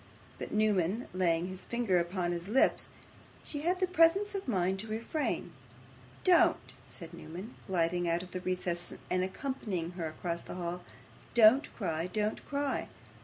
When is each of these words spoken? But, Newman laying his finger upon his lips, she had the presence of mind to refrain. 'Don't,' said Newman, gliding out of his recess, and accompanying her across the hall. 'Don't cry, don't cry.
But, 0.39 0.51
Newman 0.51 1.07
laying 1.13 1.45
his 1.45 1.63
finger 1.67 1.99
upon 1.99 2.31
his 2.31 2.47
lips, 2.47 2.89
she 3.43 3.59
had 3.61 3.79
the 3.79 3.85
presence 3.85 4.33
of 4.33 4.47
mind 4.47 4.79
to 4.79 4.87
refrain. 4.87 5.51
'Don't,' 6.23 6.73
said 6.87 7.13
Newman, 7.13 7.53
gliding 7.67 8.09
out 8.09 8.23
of 8.23 8.33
his 8.33 8.43
recess, 8.43 8.95
and 9.11 9.23
accompanying 9.23 9.91
her 9.91 10.07
across 10.07 10.41
the 10.41 10.55
hall. 10.55 10.81
'Don't 11.35 11.71
cry, 11.75 12.07
don't 12.07 12.43
cry. 12.47 12.87